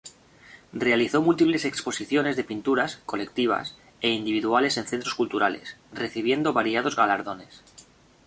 Realizó 0.73 1.21
múltiples 1.21 1.63
exposiciones 1.63 2.35
de 2.35 2.43
pinturas 2.43 2.95
colectivas 3.05 3.77
e 4.01 4.09
individuales 4.09 4.77
en 4.77 4.87
centros 4.87 5.13
culturales, 5.13 5.77
recibiendo 5.93 6.53
variados 6.53 6.95
galardones. 6.95 7.61